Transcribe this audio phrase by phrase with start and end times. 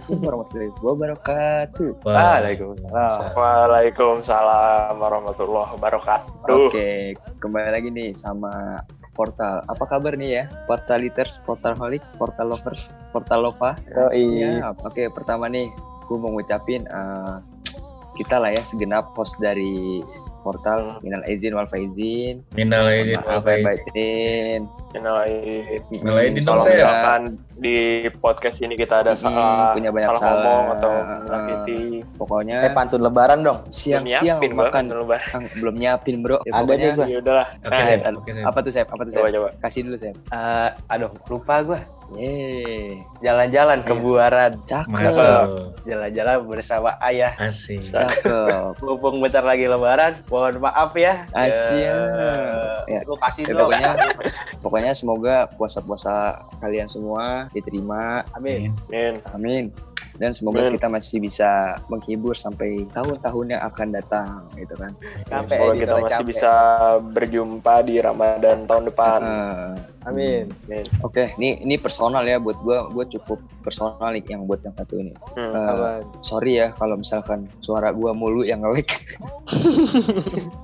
[0.00, 1.90] Assalamualaikum warahmatullahi wabarakatuh.
[2.08, 3.36] Waalaikumsalam.
[3.36, 6.48] Waalaikumsalam warahmatullahi wabarakatuh.
[6.72, 8.80] Oke, kembali lagi nih sama
[9.12, 9.60] portal.
[9.68, 10.44] Apa kabar nih ya?
[10.64, 13.76] Portaliters, Portalholic, Portal Lovers, Portal Lova.
[13.92, 14.40] Yoi.
[14.40, 14.80] Siap.
[14.88, 15.68] Oke, pertama nih,
[16.08, 17.36] gue mau ngucapin eh,
[18.16, 20.00] kita lah ya segenap host dari
[20.40, 23.64] portal minal izin wal faizin Minal aidin wal faizin.
[23.64, 25.78] batin Innalillahi.
[25.92, 26.74] Minal aidin Kalau dong, saya.
[26.74, 27.22] misalkan
[27.54, 27.76] di
[28.16, 30.74] podcast ini kita ada Mm, salah, punya banyak salah ngomong salah.
[30.74, 31.80] atau Uh, menyakiti,
[32.16, 33.58] pokoknya Eh pantun lebaran dong.
[33.68, 35.22] siang-siang Bang, makan dulu, Bang.
[35.22, 37.08] Kang, belum nyiapin bro Ya, Ada pokoknya- nih, Bang.
[37.08, 37.46] Ya udahlah.
[37.54, 37.78] Oke, Nah.
[38.16, 38.42] Oke, Sep.
[38.42, 38.86] apa tuh Sep?
[38.88, 39.20] apa tuh Sep?
[39.20, 39.48] coba coba.
[39.60, 41.78] kasih dulu Sep Eh, aduh, lupa gue.
[42.12, 44.00] Yeay, Jalan-jalan ke Iya.
[44.00, 44.52] Buaran.
[44.64, 45.46] cakep.
[45.84, 47.36] Jalan-jalan bersama ayah.
[47.36, 47.86] Asik.
[47.88, 48.74] cakep.
[48.82, 51.28] Mumpung bentar lagi lebaran, mohon maaf ya.
[51.30, 51.86] Asyik.
[51.86, 51.94] Ya,
[52.88, 53.00] Ya.
[53.04, 53.70] Lu kasih Ya, dong.
[53.70, 53.90] pokoknya
[54.64, 56.14] pokoknya semoga puasa-puasa
[56.58, 58.74] kalian semua diterima Amin.
[58.88, 59.22] Min.
[59.30, 59.70] amin
[60.20, 60.76] dan semoga Amin.
[60.76, 61.48] kita masih bisa
[61.88, 64.92] menghibur sampai tahun-tahun yang akan datang gitu kan
[65.24, 66.28] Sampai Semoga editor kita masih capek.
[66.28, 66.52] bisa
[67.08, 69.20] berjumpa di Ramadan tahun depan.
[69.24, 70.44] Eh, Amin.
[70.64, 70.84] Min.
[71.00, 74.94] oke ini ini personal ya buat gua gua cukup personal nih yang buat yang satu
[74.94, 75.50] ini Hmm.
[75.50, 76.00] Eh, Aman.
[76.20, 78.92] sorry ya kalau misalkan suara gua mulu yang ngelik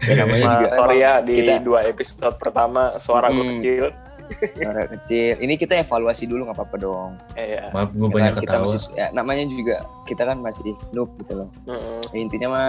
[0.00, 3.52] ya namanya juga sorry ya di kita- dua episode pertama suara gue Hmm.
[3.56, 3.84] kecil.
[4.58, 7.68] suara kecil ini kita evaluasi dulu nggak apa-apa dong Eh, ya.
[7.70, 8.64] Maaf gue Ya banyak kita ketawa.
[8.64, 12.00] masih ya, namanya juga kita kan masih noob gitu loh Mm-mm.
[12.10, 12.68] Ya, intinya mah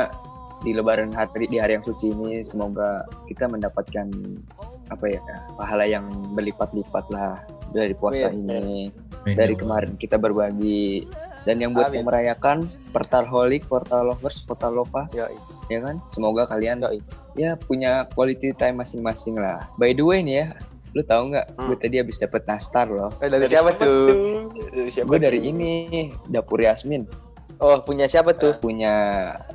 [0.61, 4.07] di lebaran hari di hari yang suci ini semoga kita mendapatkan
[4.85, 5.21] apa ya
[5.53, 8.45] pahala yang berlipat-lipat lah dari puasa Amin.
[8.45, 8.79] ini
[9.21, 11.05] Amin, dari ya kemarin kita berbagi
[11.43, 12.01] dan yang buat Amin.
[12.01, 12.57] yang merayakan
[12.89, 15.37] portal holic portal lovers portal lova Yoi.
[15.67, 17.01] ya kan semoga kalian Yoi.
[17.35, 20.47] ya punya quality time masing-masing lah by the way nih ya
[20.95, 21.67] lu tahu nggak Hmm.
[21.67, 24.47] gue tadi habis dapet nastar loh Eh, dari siapa tuh?
[24.71, 25.51] Dari siapa gue dari tuh?
[25.51, 25.71] ini
[26.25, 27.03] dapur Yasmin
[27.55, 28.55] Oh, punya siapa tuh?
[28.57, 28.91] punya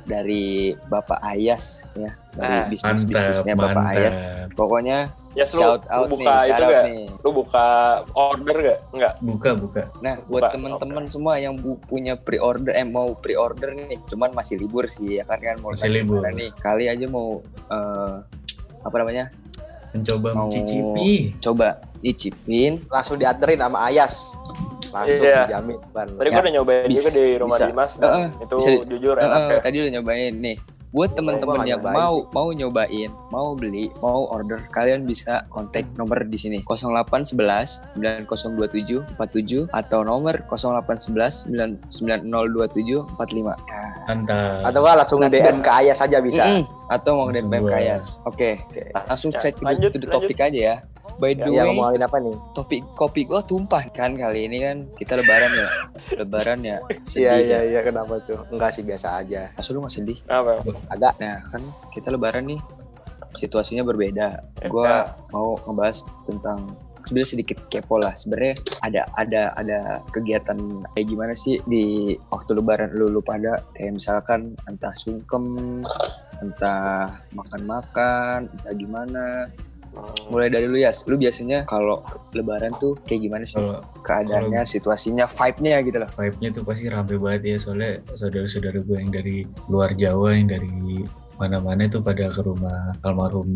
[0.03, 3.93] dari Bapak Ayas ya dari Ah, bisnis Mantap, bisnisnya Bapak mantap.
[3.95, 4.17] Ayas
[4.51, 4.97] pokoknya
[5.31, 6.83] Ya, lu, shout lu out buka nih itu gak?
[6.83, 7.65] nih Lu buka
[8.11, 8.79] order gak?
[8.91, 9.13] Enggak.
[9.19, 9.81] Buka, buka.
[9.99, 14.57] nah buat Buka, teman-teman semua yang bu- punya pre-order eh mau pre-order nih cuman masih
[14.57, 16.19] libur sih ya kan kan mau Masih libur.
[16.27, 18.15] nih kali aja mau eh,
[18.81, 19.29] apa namanya
[19.91, 21.35] Mencoba Mau- mencicipi.
[21.37, 21.67] coba
[22.01, 24.31] icipin Langsung dianterin sama Ayas.
[24.89, 25.47] Langsung Iya.
[25.47, 25.77] dijamin.
[25.89, 26.07] Ban.
[26.09, 27.65] Tadi Ya, gua udah nyobain bisa, juga di rumah bisa.
[27.65, 29.59] Dimas dan Heeh, itu bisa- jujur Eh, enak eh, ya.
[29.59, 30.57] tadi udah nyobain nih
[30.91, 32.23] buat teman-teman gua nggak yang mau sih.
[32.29, 39.71] mau nyobain mau beli mau order kalian bisa kontak nomor di sini 0811 9027 47
[39.71, 43.15] atau nomor 0811 9027 45
[43.47, 43.55] nah,
[44.03, 44.67] Mantap.
[44.67, 46.43] Atau nggak langsung Nanti- DM ke Ayas aja bisa.
[46.43, 46.63] Mm-mm.
[46.89, 47.71] atau mau Langsung DM gua.
[47.71, 48.83] Kayas oke Oke.
[49.07, 50.27] langsung Ya, straight the- lanjut, to the lanjut.
[50.27, 50.75] topic aja ya
[51.17, 52.35] by the Iya, way ngomongin apa nih?
[52.51, 55.67] topik kopi gua tumpah kan kali ini kan kita lebaran ya
[56.15, 56.77] lebaran ya
[57.09, 58.41] sedih Iya, ya iya, iya, kenapa tuh?
[58.49, 59.49] Enggak sih, biasa aja.
[59.51, 60.61] Masa lu gak sedih Apa?
[60.87, 61.13] Agak.
[61.17, 62.61] Nah kan kita lebaran nih
[63.33, 64.27] situasinya berbeda.
[64.59, 64.67] Ya.
[64.67, 66.67] Gua mau ngebahas tentang
[67.01, 68.13] sebenarnya sedikit kepo lah.
[68.13, 69.79] Sebenarnya ada ada ada
[70.09, 70.57] kegiatan
[70.91, 75.81] kayak gimana sih di waktu lebaran lu, lu pada kayak misalkan entah sungkem,
[76.39, 79.25] entah makan-makan, entah gimana.
[80.31, 81.99] Mulai dari lu ya, lu biasanya kalau
[82.31, 83.59] lebaran tuh kayak gimana sih?
[83.59, 86.09] Kalau keadaannya, situasinya, vibe-nya gitu loh.
[86.15, 87.57] vibe-nya tuh pasti rame banget ya.
[87.59, 91.03] Soalnya saudara-saudara gue yang dari luar Jawa yang dari
[91.41, 93.49] mana-mana itu pada ke rumah almarhum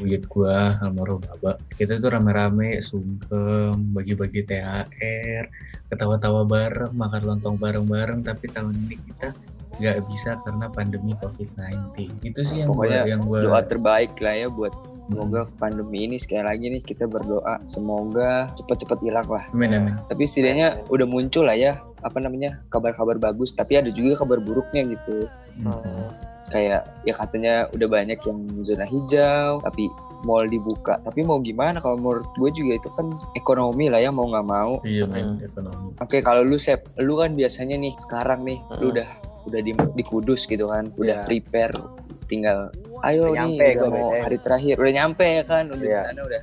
[0.00, 1.60] buyut gua almarhum abah.
[1.76, 5.44] Kita tuh rame-rame sungkem bagi-bagi THR
[5.92, 8.24] ketawa-tawa bareng makan lontong bareng-bareng.
[8.24, 9.36] Tapi tahun ini kita
[9.76, 14.32] nggak bisa karena pandemi COVID-19 itu sih yang Pokoknya gua, yang gua doa terbaik lah
[14.32, 14.72] ya buat
[15.06, 19.44] Semoga pandemi ini sekali lagi nih kita berdoa semoga cepet-cepet hilang lah.
[19.48, 23.50] amin amin Tapi setidaknya udah muncul lah ya apa namanya kabar-kabar bagus.
[23.50, 25.30] Tapi ada juga kabar buruknya gitu.
[25.56, 26.06] Mhm.
[26.46, 29.58] Kayak ya katanya udah banyak yang zona hijau.
[29.60, 29.86] Tapi
[30.22, 30.98] mall dibuka.
[31.00, 34.82] Tapi mau gimana kalau menurut gue juga itu kan ekonomi lah ya mau nggak mau.
[34.82, 38.92] iya men ekonomi Oke kalau lu Sep, lu kan biasanya nih sekarang nih lu Hmm.
[38.92, 39.08] udah
[39.46, 41.26] udah di, di Kudus gitu kan, udah Iya.
[41.28, 41.78] prepare
[42.26, 42.66] tinggal
[43.02, 44.22] ayo Udah nih nyampe udah gua mau biasanya.
[44.22, 46.00] hari terakhir udah nyampe ya kan udah di Iya.
[46.02, 46.42] sana udah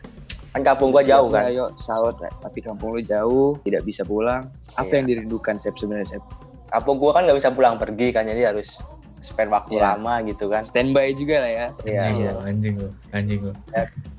[0.53, 1.49] Kan kampung gua jauh kan.
[1.49, 4.53] Ayo sahur tapi kampung lu jauh, tidak bisa pulang.
[4.71, 4.95] Apa Iya.
[4.95, 6.23] yang dirindukan Sep sebenarnya Sep?
[6.67, 8.77] Kampung gua kan nggak bisa pulang pergi kan, jadi harus
[9.17, 9.97] spend waktu Iya.
[9.97, 10.61] lama gitu kan.
[10.61, 11.67] Standby juga lah ya.
[11.81, 12.29] Iya, anjing iya.
[12.29, 13.53] lo anjing lo anjing lo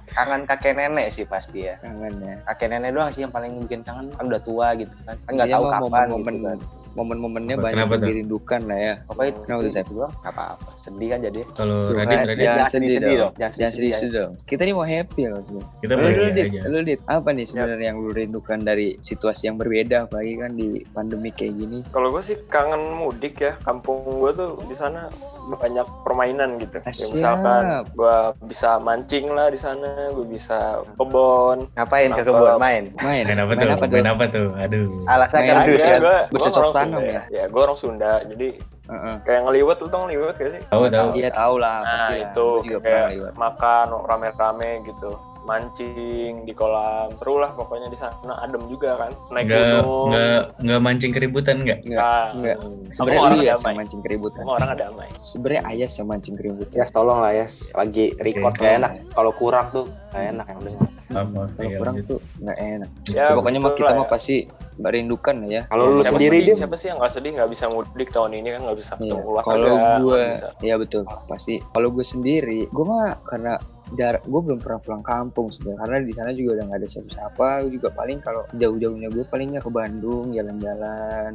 [0.07, 1.79] Kangen kakek nenek sih pasti ya.
[1.79, 2.35] Kangen ya.
[2.45, 5.15] Kakek nenek doang sih yang paling bikin kangen kan udah tua gitu kan.
[5.21, 6.59] Kan nggak Iya, tahu kapan momen-momen gitu kan.
[6.95, 8.09] Momen-momennya banyak kenapa yang tuh?
[8.11, 9.39] dirindukan lah ya Apa itu?
[9.45, 9.87] Kenapa tuh, Sep?
[9.91, 10.69] Gua nggak apa-apa.
[10.79, 11.41] Sedih kan jadi.
[11.55, 13.33] Kalau Radit, kan, Radit, jangan Jangan sedih sedih-sedih dong dong.
[13.35, 15.69] Jangan sedih-sedih sedih dong kita ini mau happy loh sebenarnya.
[15.83, 16.61] kita lu, lu, dit, aja.
[16.71, 20.69] lu, dit, apa nih sebenarnya yang lu rindukan dari situasi yang berbeda apalagi kan di
[20.95, 23.59] pandemi kayak gini Kalau gue sih kangen mudik ya.
[23.67, 25.11] Kampung gue tuh di sana
[25.45, 26.81] banyak permainan gitu.
[26.81, 27.63] Ya, misalkan
[27.93, 28.17] gue
[28.49, 31.69] bisa mancing lah di sana, gue bisa kebon.
[31.77, 32.89] Ngapain ke kebun main?
[33.05, 33.59] main Main apa tuh?
[33.61, 34.49] main apa tuh Main apa tuh?
[34.57, 34.89] Aduh.
[35.09, 35.93] Alasan kardus apa?
[35.93, 35.97] ya.
[36.33, 37.23] gue orang tanam Sunda ya?
[37.29, 38.13] Ya, gue orang Sunda.
[38.25, 38.49] Jadi
[38.85, 39.15] Heeh.
[39.25, 40.63] kayak ngeliwet tuh tau ngeliwet gak sih?
[40.69, 41.09] Tahu tahu.
[41.17, 45.13] iya tahu lah Nah pasti itu juga kayak makan rame-rame gitu
[45.45, 50.41] mancing di kolam seru lah pokoknya di sana adem juga kan naik Nggak gunung nggak
[50.61, 51.79] nggak mancing keributan nggak?
[51.83, 52.57] enggak Nah, enggak.
[52.57, 56.35] semua sebenarnya orang ya yang mancing keributan semua orang ada damai sebenarnya ayas yang mancing
[56.35, 57.47] keributan Ya tolong lah ya.
[57.75, 58.61] Lagi record Oke.
[58.61, 58.93] gak enak.
[59.07, 60.89] Kalau kurang tuh gak enak yang dengar.
[61.05, 61.27] Kalau
[61.61, 62.09] Iya, kurang lanjut.
[62.09, 64.11] tuh nggak enak ya Ya, pokoknya mah kita mah ya.
[64.11, 64.37] pasti
[64.75, 67.49] merindukan lah ya Kalau lu siapa sendiri sedih, dia siapa sih yang nggak sedih nggak
[67.49, 69.01] bisa mudik tahun ini kan nggak bisa Iya.
[69.05, 70.49] ketemu keluarga Kalau nggak gue, bisa.
[70.61, 71.55] ya betul, pasti.
[71.63, 73.53] Kalau gue sendiri, gue mah karena
[73.95, 75.81] jarak, gue belum pernah pulang kampung sebenarnya.
[75.87, 77.47] Karena di sana juga udah nggak ada siapa-siapa.
[77.67, 81.31] Gue juga paling kalau jauh-jauhnya gue palingnya ke Bandung, jalan-jalan.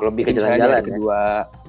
[0.00, 0.86] lebih ke jalan-jalan ya.
[0.86, 1.22] kedua.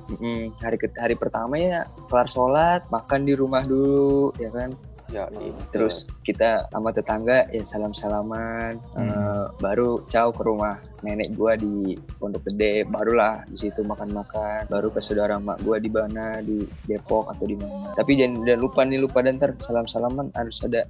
[0.03, 4.69] mm-mm, hari ke hari pertama ya kelar sholat, makan di rumah dulu, ya kan.
[5.13, 5.61] Ya, gitu.
[5.69, 9.05] Terus kita sama tetangga ya salam-salaman, Hmm.
[9.05, 14.89] eh, baru caw ke rumah nenek gua di Pondok Gede, barulah di situ makan-makan, baru
[14.89, 17.93] ke saudara mak gua di mana di Depok atau di mana.
[17.93, 20.89] Tapi jangan, jangan lupa nih lupa dan ntar salam-salaman harus ada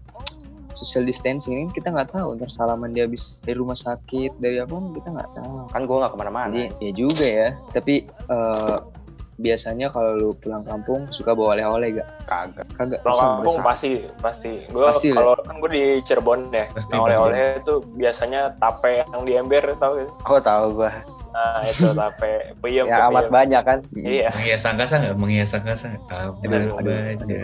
[0.73, 4.73] social distancing ini kita nggak tahu ntar salaman dia habis dari rumah sakit dari apa
[4.73, 5.55] kita nggak tahu.
[5.69, 6.55] kan gue gak ke mana-mana.
[6.81, 7.49] Ya juga ya.
[7.69, 8.77] Tapi eh,
[9.35, 12.07] biasanya kalau lu pulang kampung suka bawa oleh-oleh gak?
[12.25, 12.67] Kagak.
[12.75, 12.99] Kagak.
[13.01, 13.91] Pulang Masa kampung pasti
[14.21, 19.23] pasti gue kalau kan gue di Cirebon ya Pasti, nah, oleh-oleh itu biasanya tape yang
[19.23, 20.13] di ember tau gak sih?
[20.27, 20.91] Oh tahu gue.
[21.33, 23.33] nah itu tape peyem Ya amat peyem.
[23.33, 23.79] banyak kan.
[23.97, 25.15] Iya Menghias angkasa nggak?
[25.17, 25.87] Menghias angkasa.
[26.05, 27.41] Apa Aduh, aduh, aja.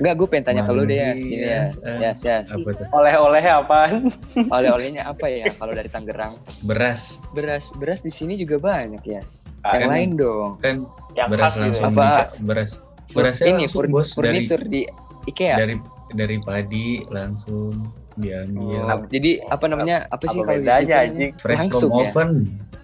[0.00, 1.68] Enggak, gue pengen tanya ke lu deh ya, segini ya,
[2.00, 2.48] yes, ya, ya.
[2.48, 2.86] Apa tuh?
[2.96, 4.08] Oleh-oleh apaan?
[4.56, 6.40] Oleh-olehnya apa ya kalau dari Tangerang?
[6.64, 7.20] Beras.
[7.36, 9.20] Beras, beras di sini juga banyak ya.
[9.20, 10.50] Yang kan- lain dong.
[10.64, 10.76] Kan
[11.16, 11.90] yang beras khas gitu langsung ya.
[11.90, 12.06] Apa?
[12.06, 12.70] dica- beras.
[13.08, 14.80] Berasnya ini langsung, fur- bos, dari- furniture di
[15.26, 15.56] IKEA.
[15.56, 15.74] Dari
[16.08, 17.72] dari padi langsung
[18.14, 18.78] diambil.
[18.82, 19.96] Oh, jadi apa namanya?
[20.06, 21.30] Apa sih Apa kalau bedanya, gitu anjing?
[21.36, 22.06] Fresh langsung from ya?
[22.06, 22.30] oven.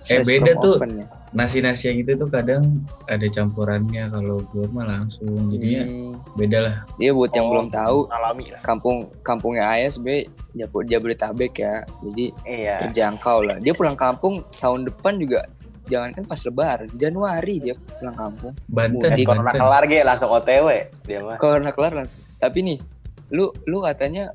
[0.02, 1.06] Eh Fresh beda tuh oven ya?
[1.32, 2.62] nasi-nasi yang gitu tuh kadang
[3.06, 7.66] ada campurannya kalau gue mah langsung jadinya Hmm, beda lah Iya buat yang Oh, belum
[7.70, 9.64] tahu, alami lah kampung kampungnya
[10.52, 11.86] Jabu- Jabodetabek ya.
[12.02, 12.76] Jadi Iya.
[12.82, 13.56] terjangkau lah.
[13.56, 15.48] Dia pulang kampung tahun depan juga
[15.90, 18.54] jangan kan pas lebaran Januari dia pulang kampung.
[18.70, 19.26] Banten Mudik.
[19.26, 19.60] Corona Banten.
[19.62, 20.66] kelar ge langsung OTW
[21.06, 21.36] dia mah.
[21.38, 22.20] karena kelar langsung.
[22.38, 22.78] Tapi nih
[23.32, 24.30] lu lu katanya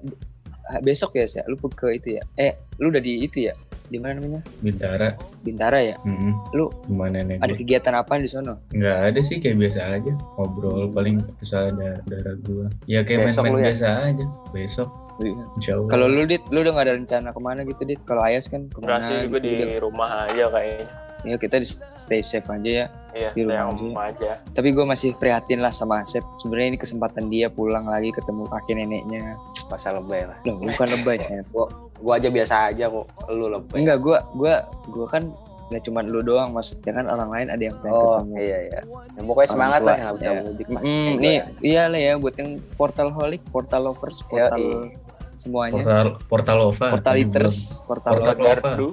[0.84, 2.24] besok ya saya lu ke itu ya?
[2.36, 3.56] Eh lu udah di itu ya?
[3.88, 4.44] Di mana namanya?
[4.60, 5.16] Bintara.
[5.48, 5.96] Bintara ya?
[6.04, 6.36] Mm-mm.
[6.52, 8.60] Lu gimana nenek ada kegiatan apa di sono?
[8.76, 10.14] Nggak ada sih kayak biasa aja.
[10.36, 12.68] Ngobrol paling bisa ada darah gua.
[12.84, 13.68] Ya kayak Besok lu main-main ya?
[13.72, 14.26] biasa aja.
[14.52, 14.90] Besok.
[15.18, 15.90] Allah.
[15.90, 17.98] Kalau lu dit lu udah gak ada rencana ke mana gitu dit?
[18.06, 19.82] Kalau Ayas kan ke mana enggak sih gue gitu di udah.
[19.82, 20.86] rumah aja kayaknya
[21.24, 24.84] ya kita di stay safe aja ya iya Di stay rumah home aja tapi gue
[24.84, 29.34] masih prihatin lah sama Asep sebenarnya ini kesempatan dia pulang lagi ketemu kakek neneknya
[29.68, 30.38] Masa lebay lah.
[30.44, 33.10] loh bukan lebay saya kok Gua aja biasa aja kok.
[33.28, 33.82] Lu lebay.
[33.82, 34.54] enggak gue gue
[34.88, 35.34] gue kan
[35.68, 38.80] nggak cuma lu doang maksudnya kan orang lain ada yang pengen Oh ketemu iya iya.
[38.86, 40.40] Ya, pokoknya semangat tua, lah yang bisa ya.
[40.40, 40.82] mudik mah.
[40.82, 44.94] Mm, nih gua- iya lah ya buat yang portal holic, portal lovers, portal Yoi.
[45.34, 48.62] semuanya, portal portalova portaliters, portal Portal lover apa?
[48.70, 48.90] gardu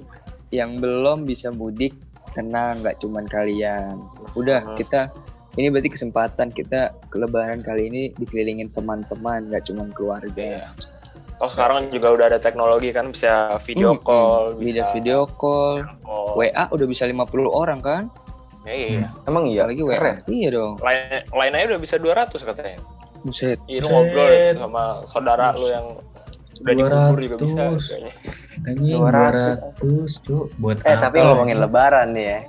[0.50, 1.92] yang belum bisa mudik
[2.34, 4.02] tenang nggak cuman kalian.
[4.34, 4.76] Udah Hmm.
[4.76, 5.08] kita
[5.54, 10.66] ini berarti kesempatan kita ke lebaran kali ini dikelilingin teman-teman nggak cuman keluarga.
[10.66, 10.68] Iya.
[11.38, 14.58] Oh sekarang juga udah ada teknologi kan bisa video Mm, call, mm.
[14.58, 16.38] bisa video video call, call.
[16.38, 18.02] WA udah bisa 50 orang kan?
[18.64, 19.10] Iya.
[19.26, 19.66] Emang iya.
[19.66, 19.98] Apalagi WA.
[19.98, 20.16] Keren.
[20.26, 20.72] Iya dong.
[20.78, 22.78] Lain lain aja udah bisa 200 katanya.
[23.20, 23.58] Buset.
[23.66, 23.94] Iya lu Buset.
[23.94, 25.86] ngobrol ya sama saudara lu yang
[26.62, 27.90] udah dikubur juga bisa 200.
[27.90, 28.12] kayaknya.
[28.70, 29.82] anjing 200.
[29.82, 32.40] 200 cuk buat Eh apa tapi ngomongin lebaran nih ya.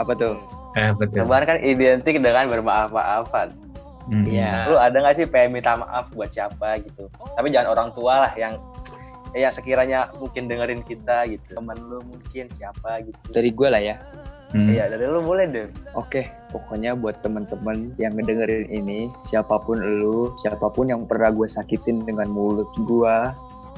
[0.00, 0.34] Apa tuh?
[0.72, 3.52] eh betul Lebaran kan identik dengan bermaaf-maafan.
[4.08, 4.24] Mm-mm.
[4.26, 4.66] Iya.
[4.66, 7.06] Lu ada gak sih pengen minta maaf buat siapa gitu?
[7.36, 8.58] Tapi jangan orang tua lah yang
[9.36, 11.54] ya sekiranya mungkin dengerin kita gitu.
[11.54, 13.20] Temen lu mungkin siapa gitu.
[13.30, 13.96] Dari gue lah ya.
[14.52, 14.68] Mm.
[14.68, 15.66] Iya dari lu boleh deh.
[15.96, 21.48] Oke, pokoknya buat temen-temen yang ngedengerin ini, siapa pun lu, siapa pun yang pernah gue
[21.48, 23.16] sakitin dengan mulut gue,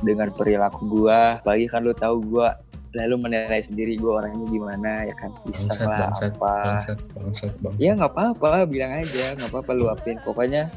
[0.03, 2.49] dengan perilaku gue, apalagi kan lu tahu gue
[2.95, 5.31] lalu menilai sendiri gue orangnya gimana ya kan?
[5.43, 6.55] Bisa bangsat lah bangsat apa?
[6.55, 7.83] bangsat bangsat bangsat.
[7.83, 10.71] Ya nggak apa-apa bilang aja nggak apa-apa luapin pokoknya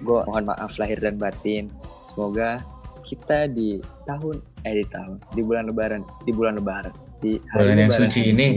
[0.00, 1.68] gue mohon maaf lahir dan batin.
[2.08, 2.64] Semoga
[3.04, 7.76] kita di tahun eh di tahun di bulan lebaran di bulan lebaran di hari Bulan
[7.78, 8.48] yang suci ini.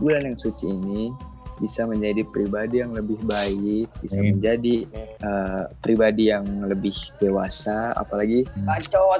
[0.00, 1.12] bulan yang suci ini
[1.60, 4.34] bisa menjadi pribadi yang lebih baik, bisa Amin.
[4.34, 4.82] menjadi
[5.22, 8.66] eh, pribadi yang lebih dewasa, apalagi Hmm.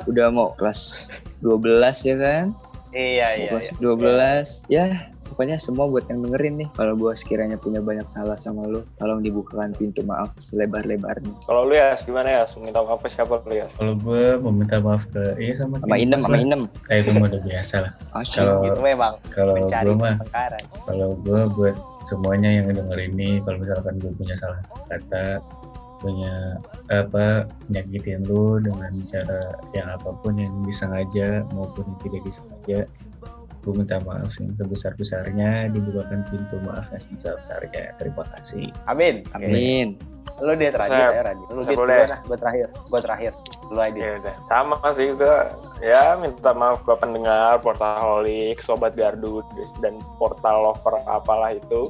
[0.09, 2.45] Udah mau kelas 12 ya kan?
[2.90, 3.50] Iya Mau iya.
[3.50, 3.78] kelas iya.
[3.78, 4.47] 12.
[4.69, 4.85] Ya,
[5.33, 6.69] pokoknya semua buat yang dengerin nih.
[6.77, 11.33] Kalau gua sekiranya punya banyak salah sama lu, tolong dibukakan pintu maaf selebar-lebarnya.
[11.49, 12.43] Kalau lu ya gimana ya?
[12.61, 13.67] Minta maaf ke siapa lu ya?
[13.73, 16.37] Kalau gue meminta maaf ke iya sama Sama Inem, sama.
[16.37, 16.62] Inem.
[16.85, 17.93] Kayak itu mah udah biasa lah.
[18.12, 20.17] Kalau Itu memang kalau mencari gue mah
[20.85, 24.61] kalau gue buat semuanya yang denger ini kalau misalkan gue punya salah
[24.91, 25.41] kata
[26.03, 26.59] punya
[26.91, 29.39] apa nyakitin lu dengan cara
[29.71, 32.79] yang apa pun yang disengaja maupun yang tidak disengaja
[33.62, 39.23] gue minta maaf yang sebesar besarnya dibukakan pintu maaf yang sebesar besarnya terima kasih Amin.
[39.38, 39.95] Amin.
[40.38, 41.47] Lu dia terakhir Saya- ya Radit.
[41.50, 41.99] Lu dia boleh.
[42.07, 42.21] lah.
[42.26, 42.66] Gua terakhir.
[42.90, 43.33] Gua terakhir.
[43.71, 43.99] Lu aja.
[43.99, 45.37] Ya udah, sama sih gue
[45.83, 49.42] ya minta maaf ke pendengar Portaholic, Sobat Gardu
[49.83, 51.83] dan Portal Lover apalah itu.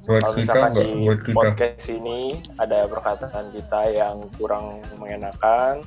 [0.00, 2.20] buat Kalau kita misalkan di buat kita podcast ini
[2.56, 5.84] ada perkataan kita yang kurang mengenakan,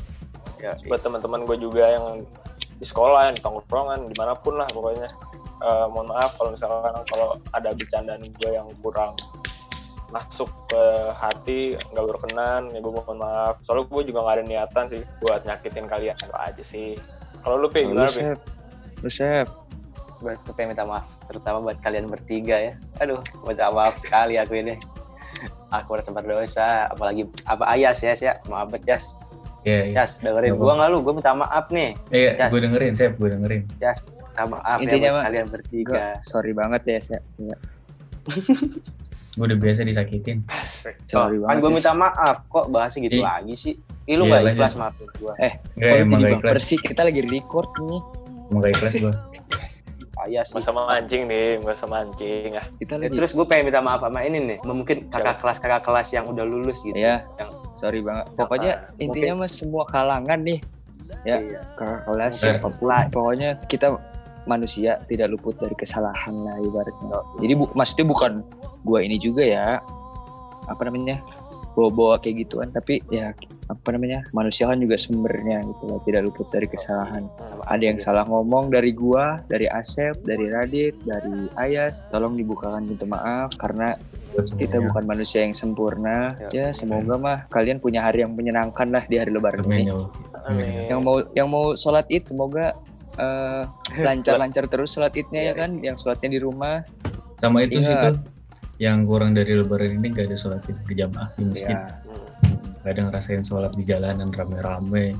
[0.61, 2.23] Ya, buat teman-teman gue juga yang
[2.83, 5.07] di sekolah, yang di tongkrongan, di mana pun lah pokoknya.
[5.63, 9.15] Eh, mohon maaf kalau misalkan kalau ada bercandaan gue yang kurang
[10.11, 10.83] masuk ke
[11.17, 15.41] hati nggak berkenan ya gue mohon maaf soalnya gue juga nggak ada niatan sih buat
[15.41, 16.93] nyakitin kalian itu aja sih
[17.43, 18.23] kalau lu Pi Lu gimana Pi?
[18.23, 18.39] Sep.
[19.03, 19.47] Lu Sep.
[20.23, 22.73] Gue tuh pengen minta maaf, terutama buat kalian bertiga ya.
[23.03, 24.79] Aduh, minta maaf sekali aku ini.
[25.75, 28.39] Aku udah sempat dosa, apalagi apa Ayas ya, ya.
[28.47, 29.19] Maaf banget Yas.
[29.63, 30.97] Ya ya Yas, dengerin Nggak gua nggak lu?
[30.99, 31.89] Gua minta maaf nih.
[32.09, 32.49] eh, Yes.
[32.49, 35.25] gue dengerin Sep gue dengerin Minta maaf Intinya, ya buat Mak.
[35.25, 35.91] kalian bertiga.
[35.91, 37.23] Gua sorry banget ya, Sep.
[37.41, 37.55] Ya,
[39.33, 40.45] gue udah biasa disakitin
[41.03, 41.59] sorry kan banget.
[41.59, 41.75] gue ya.
[41.75, 43.25] minta maaf, kok bahasnya gitu Ih.
[43.25, 43.73] lagi sih?
[44.05, 44.53] Ih lu Iya, nggak lanjut.
[44.53, 45.33] ikhlas maafin gua.
[45.39, 46.77] Eh, Enggak Kok jadi gak baper ikhlas sih?
[46.77, 48.01] Kita lagi record nih.
[48.45, 49.13] emang gak ikhlas gue
[50.25, 50.55] Sih.
[50.55, 52.65] Gak usah mancing nih, gak usah mancing ah.
[52.79, 56.07] Kita Ya, terus gue pengen minta maaf sama ini nih, mungkin kakak kelas kakak kelas
[56.11, 56.95] yang udah lulus gitu.
[56.95, 58.31] ya, Yang- sorry banget.
[58.33, 59.01] Pokoknya Apa?
[59.03, 60.59] intinya mah semua kalangan nih,
[61.23, 61.39] Ya.
[61.39, 61.61] Iya.
[61.75, 62.89] kakak kelas siapa pun.
[63.11, 63.95] Pokoknya kita
[64.43, 67.15] manusia tidak luput dari kesalahan lah ibaratnya.
[67.39, 68.31] Jadi bu, maksudnya bukan
[68.83, 69.79] gua ini juga ya,
[70.67, 71.23] apa namanya,
[71.73, 72.69] bawa-bawa kayak gituan.
[72.69, 73.33] Tapi ya
[73.71, 77.25] apa namanya, manusia kan juga sumbernya gitu loh, tidak luput dari kesalahan.
[77.39, 77.63] Hmm.
[77.65, 82.05] Ada yang salah ngomong dari gua, dari Asep, dari Radit, dari Ayas.
[82.11, 83.95] Tolong dibukakan pintu maaf karena
[84.33, 84.87] kita semuanya.
[84.89, 86.17] bukan manusia yang sempurna.
[86.49, 86.49] Ya.
[86.49, 89.89] Ya, semoga mah kalian punya hari yang menyenangkan lah di hari lebaran Amin ini.
[89.89, 90.09] ya Allah.
[90.49, 90.65] Amin.
[90.89, 92.73] Yang mau yang mau sholat id semoga
[93.17, 93.63] eh,
[94.05, 95.77] lancar-lancar terus sholat idnya ya kan.
[95.79, 96.81] Yang sholatnya di rumah.
[97.43, 98.15] sama itu sih Ingat.
[98.15, 98.32] tuh
[98.83, 102.59] yang kurang dari lebaran ini gak ada sholat id berjamaah di masjid Ya, Hmm.
[102.81, 105.15] gak ada ngerasain sholat di jalanan rame-rame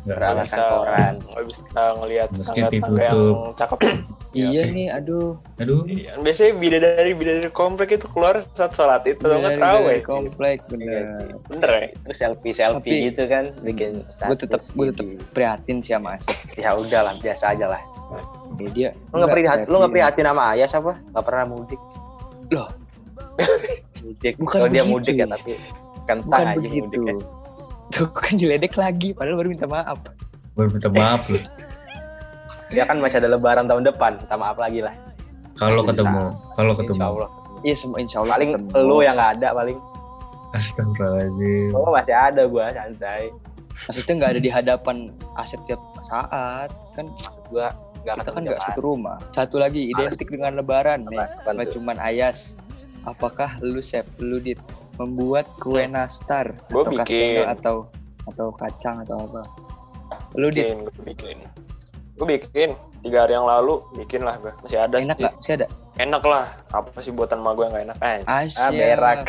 [0.00, 1.14] gak Nggak bisa, koran.
[1.20, 1.60] nggak bisa
[1.94, 3.36] ngelihat Masjid tangga-tangga yang ditutup.
[3.54, 3.78] cakep.
[4.40, 4.68] iya eh.
[4.70, 5.28] nih, aduh.
[5.56, 10.00] aduh Iya, Biasanya bidadari bidadari komplek itu keluar saat sholat itu Dari- nggak dari terawih.
[10.02, 10.88] komplek bener.
[10.88, 11.86] Iya, Bener ya?
[12.00, 14.24] Terus selfie selfie Tapi- gitu kan, bikin status.
[14.26, 15.22] Gue tetap gue tetap gitu.
[15.30, 16.32] prihatin sih sama Asep.
[16.56, 17.82] Ya udahlah, biasa aja lah.
[18.56, 20.96] Ya, dia Lu nggak prihatin, lu nggak prihatin sama Ayas apa?
[21.12, 21.80] Nggak pernah mudik.
[22.50, 22.68] Loh.
[24.02, 24.34] mudik.
[24.36, 25.56] Bukan Kalau dia mudik ya tapi
[26.04, 26.84] kentang Bukan aja begitu.
[26.86, 27.14] mudiknya.
[27.90, 29.98] Tuh kan diledek lagi, padahal baru minta maaf.
[30.54, 31.42] baru minta maaf loh
[32.70, 34.94] Dia kan masih ada lebaran tahun depan, minta maaf lagi lah.
[35.58, 37.30] kalau ketemu kalau Insya ketemu Allah.
[37.60, 38.34] Iya, semua insya Allah.
[38.38, 39.78] Paling lu yang nggak ada paling.
[40.50, 43.30] astagfirullahaladzim Oh masih ada gua santai.
[43.70, 44.96] Maksudnya nggak ada di hadapan
[45.36, 46.70] Asep tiap saat.
[46.94, 47.70] Kan Maksud gua
[48.04, 49.16] nggak kita kan nggak satu rumah.
[49.32, 51.20] Satu lagi identik dengan lebaran nih.
[51.44, 51.78] tuh?
[51.78, 52.56] cuman Ayas.
[53.08, 54.60] Apakah lu Sep, lu dit
[55.00, 57.00] membuat kue nastar Gua atau bikin.
[57.00, 57.76] kastengel atau
[58.28, 59.42] atau kacang atau apa?
[60.36, 61.36] Lu dit Bikin, gue bikin.
[62.20, 62.68] Gue bikin
[63.00, 65.34] tiga hari yang lalu bikin lah gue masih ada enak nggak?
[65.40, 65.66] Sih ada.
[66.00, 66.44] Enak lah.
[66.72, 67.96] Apa sih buatan emak gue yang gak enak?
[68.00, 68.18] Eh.
[68.24, 69.18] Ah, berak.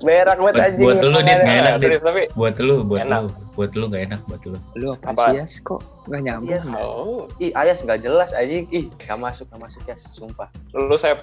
[0.00, 0.84] Berak buat Buat- anjing.
[0.84, 1.80] buat lu, Dit, nggak enak, Dit.
[1.82, 3.20] serius tapi buat lu buat Enak.
[3.22, 5.22] lu buat lu gak enak buat lu Lu apa, Apa?
[5.24, 5.52] sih Yas?
[5.60, 6.48] Kok nggak nyambung?
[6.50, 6.64] Yes.
[6.70, 8.64] oh, Ih, Ayas nggak jelas anjing.
[8.68, 10.48] Ih, nggak masuk, nggak masuk ya, sumpah.
[10.72, 11.18] lu Sep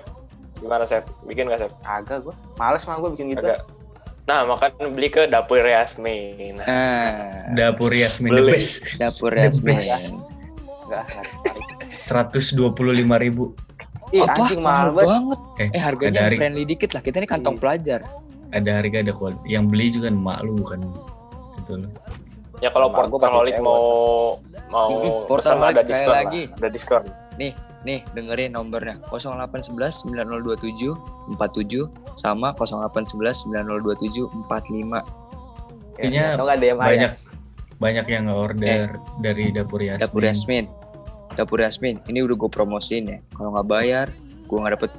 [0.57, 1.05] gimana Sep?
[1.23, 1.71] Bikin gak Sep?
[1.83, 2.33] Kagak gua.
[2.57, 3.45] Males mah gua bikin gitu.
[3.45, 3.61] Agak.
[4.25, 6.59] Nah, makanya beli ke dapur Yasmin.
[6.59, 8.51] Nah, dapur Yasmin the Beli.
[8.53, 9.77] best dapur The Yasmin.
[10.83, 11.05] Enggak,
[11.97, 13.53] seratus dua puluh lima ribu
[14.09, 14.39] Ih, Apa?
[14.39, 15.11] anjing mahal banget.
[15.11, 15.39] banget.
[15.59, 17.01] eh, Eh harganya hari- friendly dikit lah.
[17.01, 17.61] Kita ini kantong Iya.
[17.61, 18.01] pelajar.
[18.47, 20.79] ada harga ada kualitas yang beli juga emak lu bukan
[21.59, 21.91] gitu loh
[22.57, 23.83] ya kalau Emak gua Portaholic pakai mau
[24.67, 25.27] mau Mm-mm, pesan
[25.59, 26.17] Portaholic ada diskon lah.
[26.17, 26.41] lagi.
[26.49, 27.03] Ada diskon.
[27.35, 27.51] Nih
[28.09, 30.95] dengerin nomornya 0811 9027
[31.29, 35.03] 47 sama 0811 9027 45.
[35.93, 36.25] Kayaknya
[36.55, 37.27] DM banyak Ayas.
[37.77, 40.65] banyak yang order dari dapur Yasmin Dapur Yasmin.
[41.37, 44.07] Dapur Yasmin ini udah gue promosiin ya kalau nggak bayar
[44.43, 44.91] gue nggak dapet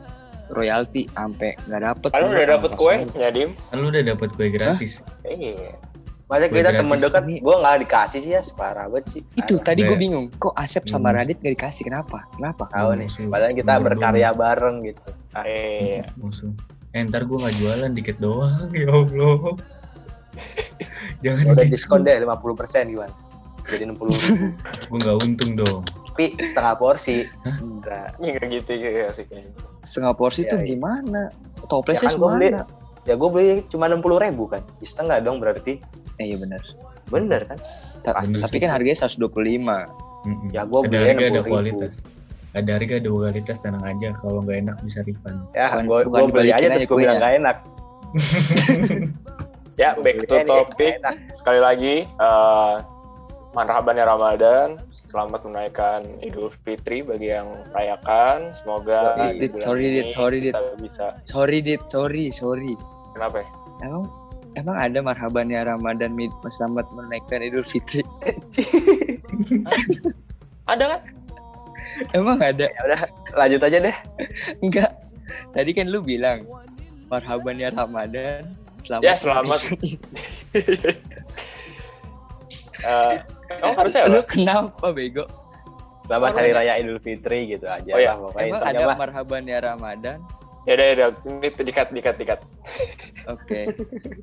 [0.48, 3.52] royalti sampai nggak dapet Kan udah dapet kue, ya Dim?
[3.68, 5.04] Kan lu udah dapet kue gratis.
[5.22, 5.76] Iya.
[6.24, 7.08] Masa Kue kita temen gratis.
[7.10, 9.22] dekat, gue nggak dikasih sih ya, separah banget sih.
[9.34, 11.16] itu Aduh, tadi gue Kayak- bingung kok Asep sama Hmm.
[11.16, 13.08] Radit nggak dikasih kenapa kenapa tahu nih.
[13.26, 15.08] Padahal kita berkarya bareng gitu.
[15.38, 16.04] Iya.
[16.14, 16.52] Musuh.
[16.90, 19.52] Eh, ntar gue gak jualan dikit doang ya Allah.
[21.24, 21.72] Jangan udah gitu.
[21.74, 23.14] diskon deh 50% gimana?
[23.64, 24.46] Jadi 60 ribu.
[24.86, 25.80] Gue gak untung dong.
[26.18, 27.22] Tapi setengah porsi.
[27.46, 28.18] Enggak.
[28.18, 29.54] Ya nggak gitu ya sih kayaknya.
[29.78, 30.66] setengah porsi Iya, tuh iya.
[30.68, 31.20] gimana
[31.64, 32.66] toplesnya Ya kan gua beli-
[33.06, 34.66] Ya gue beli cuma 60 ribu kan.
[34.82, 35.78] Setengah dong berarti.
[36.18, 36.58] eh, iya benar
[37.06, 37.54] Bener kan?
[38.02, 39.30] Ta- Pasti tapi kan harganya 125
[40.26, 40.50] Mm-mm.
[40.50, 41.46] Ya, gua ada belinya harga ada 60.000.
[41.46, 41.94] kualitas.
[42.50, 44.08] Ada harga ada kualitas tenang aja.
[44.18, 45.38] Kalau nggak enak bisa refund.
[45.54, 47.56] Ya gue gue beli aja terus gue bilang gak enak.
[49.78, 50.98] Ya, back to topic.
[50.98, 51.14] nggak.
[51.38, 52.74] Sekali lagi, eh
[53.52, 54.76] marhaban ya Ramadan.
[55.08, 58.52] Selamat menaikkan Idul Fitri bagi yang merayakan.
[58.52, 60.52] Semoga di Dit, bulan sorry, ini Dit, sorry, Dit.
[60.52, 61.06] kita bisa.
[61.24, 62.72] sorry dit sorry sorry
[63.12, 63.36] Kenapa?
[63.40, 63.46] ya?
[63.80, 64.04] emang
[64.54, 66.12] emang ada marhaban ya Ramadan
[66.48, 67.98] selamat menaikkan Idul Fitri
[70.68, 71.00] Ada kan?
[72.12, 73.00] emang ada Ya udah
[73.34, 73.96] lanjut aja deh.
[74.60, 74.90] enggak
[75.50, 76.42] tadi kan lu bilang
[77.08, 78.42] marhaban ya Ramadan
[78.82, 79.58] selamat Ya, selamat.
[79.58, 79.98] menaikkan-
[83.50, 84.28] Emang harusnya lu apa?
[84.28, 85.24] kenapa bego
[86.04, 88.12] Selamat Hari Raya Idul Fitri gitu aja Oh, iya.
[88.12, 88.96] lah pokoknya emang ada mah.
[88.98, 90.18] marhaban ya Ramadan
[90.64, 91.08] Ya udah, ya udah.
[91.24, 92.40] Ini dikat, dikat, dikat.
[93.26, 93.60] oke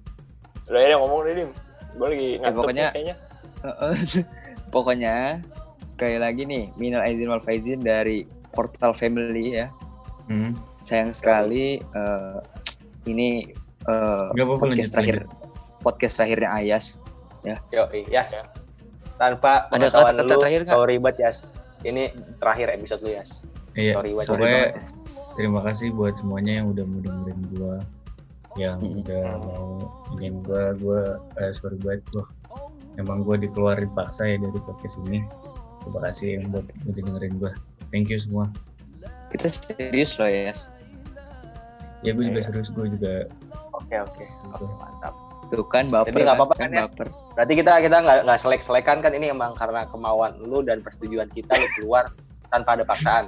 [0.68, 1.50] Udah ya ngomong deh, Dim.
[1.96, 3.16] Gue lagi ngantuk pokoknya- nih kayaknya.
[3.62, 3.94] Heeh.
[4.74, 5.16] pokoknya
[5.82, 9.70] sekali lagi nih minal aidin wal faizin dari Portal Family ya
[10.26, 10.50] Hmm.
[10.82, 12.38] sayang sekali eh,
[13.06, 13.46] ini
[13.84, 15.18] eh, apa-apa, podcast lanjut, terakhir
[15.80, 16.86] podcast terakhirnya Ayas
[17.70, 18.34] Yo, Yas.
[18.34, 18.42] Ya.
[19.16, 20.74] Tanpa Ada pengetahuan kata-kata lu, terakhir nggak?
[20.74, 21.40] sorry banget Yas.
[21.82, 22.04] Ini
[22.38, 23.32] terakhir episode lu Yas.
[23.74, 23.94] Iya.
[23.96, 24.28] Sorry banget.
[24.28, 24.72] sorry banget.
[25.36, 27.76] Terima kasih buat semuanya yang udah mau dengerin gua
[28.56, 29.04] yang Mm-mm.
[29.04, 29.68] udah mau
[30.16, 31.00] ingin gua gua
[31.38, 32.24] eh, sorry banget gua
[32.96, 35.28] emang gua dikeluarin paksa ya dari podcast ini
[35.84, 37.52] terima kasih yang buat udah dengerin gua
[37.92, 38.48] thank you semua
[39.28, 40.72] kita serius loh Yas
[42.00, 42.48] ya gue juga Iya.
[42.48, 43.14] serius gue juga
[43.76, 44.24] Oke, oke.
[44.56, 45.12] Oke, mantap.
[45.56, 48.98] Tuh kan baper Jadi nggak apa-apa kan, kan, baper Berarti kita kita nggak nggak selek-selekan
[49.04, 52.12] kan ini emang karena kemauan lu dan persetujuan kita lu keluar
[52.48, 53.28] tanpa ada paksaan.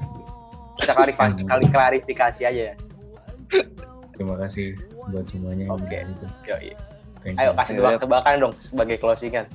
[0.80, 2.76] Kita klarifikasi, kali klarifikasi aja ya.
[4.18, 4.74] terima kasih
[5.14, 5.88] buat semuanya Oke.
[5.88, 6.56] udah itu Yo,
[7.22, 9.46] thank Ayo kasih tebak-tebakan dong sebagai closingan.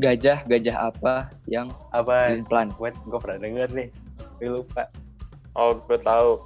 [0.00, 2.36] gajah gajah apa yang Apa?
[2.48, 3.88] plan Gue gue pernah denger nih.
[4.16, 4.86] Tapi lupa.
[5.56, 6.40] Oh, gue tahu.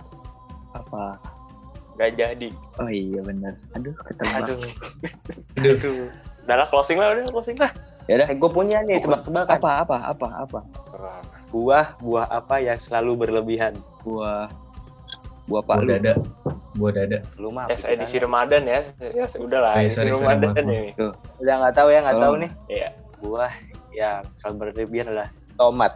[0.75, 1.34] apa
[1.95, 2.49] Gak jadi.
[2.77, 4.59] oh iya bener aduh ketebak Aduh.
[5.59, 5.75] Aduh.
[5.75, 6.07] Aduh.
[6.45, 7.71] Udah lah, closing lah, udah closing lah.
[8.05, 9.55] ya udah Eh, gue punya nih tebak-tebakan.
[9.55, 10.61] apa apa apa apa
[11.49, 13.79] Buah buah apa yang selalu berlebihan?
[14.03, 14.51] buah
[15.47, 16.19] buah buah palu dada
[16.75, 17.65] buah dada Lu mah.
[17.65, 17.95] Ya, pikiran.
[17.95, 18.81] edisi Ramadan ya.
[18.99, 20.91] Ya, udah lah, Oh, iya, edisi Ramadan ini.
[21.39, 22.51] Udah nggak tahu ya nggak tahu nih.
[22.67, 22.89] Iya.
[23.21, 23.53] Buah
[23.91, 25.93] yang selalu berlebihan adalah tomat.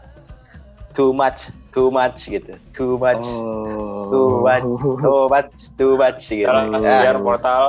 [0.90, 2.54] Too much, too much gitu.
[2.70, 3.26] Too much.
[3.28, 3.67] oh
[4.08, 4.64] Too much,
[5.00, 6.44] too much, too much gitu.
[6.44, 6.80] Sekarang Ya.
[6.82, 7.64] sekian portal.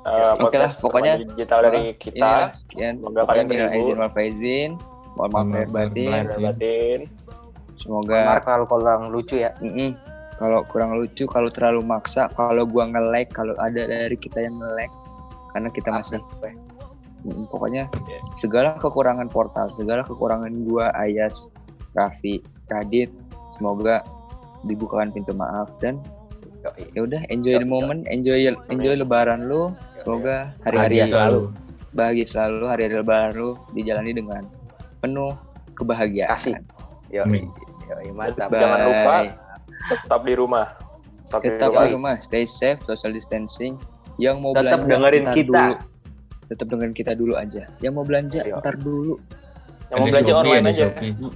[0.00, 2.56] eh, Oke lah, pokoknya, digital dari kita.
[2.56, 3.84] sekian Semoga kalian minal terhibur.
[3.84, 4.70] aidin wal faizin
[5.12, 7.00] mohon maaf lahir batin batin.
[7.76, 9.52] semoga Mark kalau kurang lucu ya.
[9.60, 9.92] Mm-mm.
[10.40, 14.88] Kalau kurang lucu, kalau terlalu maksa, kalau gua nge-lag, kalau ada dari kita yang nge-lag,
[15.52, 16.20] karena kita masih?
[17.20, 17.84] Mm, pokoknya
[18.40, 21.52] segala kekurangan portal, segala kekurangan gua, Ayas,
[21.92, 22.40] Raffi,
[22.72, 23.12] Radit,
[23.52, 24.00] semoga
[24.64, 26.00] dibukakan pintu maaf dan
[26.92, 31.48] ya udah enjoy the moment, enjoy enjoy lebaran lu, semoga hari-hari yang selalu.
[31.96, 34.44] bahagia selalu, hari-hari lebaran lu dijalani dengan
[35.00, 35.32] penuh
[35.72, 36.28] kebahagiaan.
[36.28, 36.60] Kasih.
[37.08, 37.48] Yo, Amin.
[37.88, 38.52] yo, mantap.
[38.52, 38.60] Bye.
[38.60, 39.16] Jangan lupa
[39.88, 40.66] tetap di rumah.
[41.24, 41.86] Tetap, tetap di rumah.
[41.86, 43.78] di rumah, stay safe, social distancing.
[44.20, 45.48] Yang mau Tetap belanja dengerin ntar kita.
[45.56, 45.74] Dulu.
[46.50, 47.62] Tetap dengerin kita dulu aja.
[47.80, 48.58] Yang mau belanja Ayo.
[48.60, 49.14] ntar dulu,
[49.88, 50.86] Yang mau belanja online aja.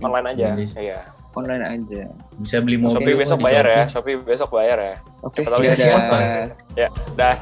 [0.05, 0.47] Online aja.
[0.77, 1.01] Iya.
[1.35, 2.03] Online aja.
[2.39, 3.85] bisa beli mobil Shopee besok bayar ya.
[3.91, 4.17] Shopee.
[4.21, 4.95] Besok bayar ya.
[5.23, 5.79] Oke, tahu dia dadah.
[5.79, 6.17] siapa?
[6.75, 7.37] Ya, dah.